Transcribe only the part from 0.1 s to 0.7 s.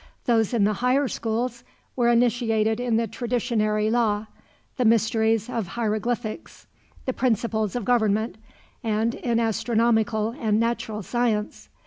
Those in